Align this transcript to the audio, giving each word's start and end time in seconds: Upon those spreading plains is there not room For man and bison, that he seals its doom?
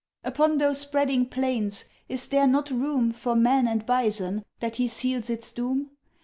Upon 0.23 0.57
those 0.57 0.79
spreading 0.79 1.27
plains 1.27 1.85
is 2.09 2.27
there 2.29 2.47
not 2.47 2.71
room 2.71 3.11
For 3.11 3.35
man 3.35 3.67
and 3.67 3.85
bison, 3.85 4.43
that 4.59 4.77
he 4.77 4.87
seals 4.87 5.29
its 5.29 5.53
doom? 5.53 5.91